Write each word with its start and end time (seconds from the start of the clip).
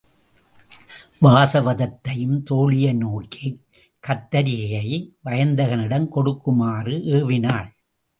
வாசவதத்தையும் 1.25 2.39
தோழியை 2.49 2.93
நோக்கிக் 2.93 3.59
கத்தரிகையை 4.07 4.97
வயந்தகனிடம் 5.25 6.07
கொடுக்குமாறு 6.07 6.95
ஏவினாள். 7.19 7.69